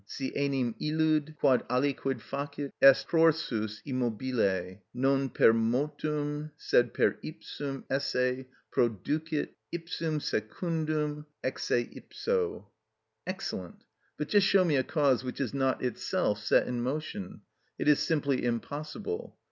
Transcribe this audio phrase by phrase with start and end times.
[0.07, 7.83] Si enim illud, quod aliquid facit, est prorsus immobile, non per motum, sed per ipsum
[7.87, 12.65] Esse producit ipsum secundum ex se ipso._)
[13.27, 13.85] Excellent!
[14.17, 17.41] But just show me a cause which is not itself set in motion:
[17.77, 19.35] it is simply impossible.